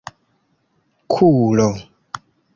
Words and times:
kulo 1.11 1.69